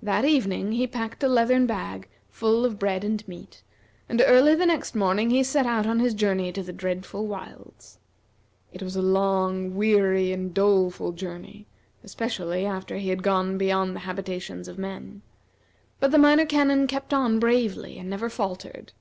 [0.00, 3.62] That evening he packed a leathern bag full of bread and meat,
[4.08, 7.98] and early the next morning he set out on his journey to the dreadful wilds.
[8.72, 11.66] It was a long, weary, and doleful journey,
[12.02, 15.20] especially after he had gone beyond the habitations of men,
[16.00, 18.94] but the Minor Canon kept on bravely, and never faltered.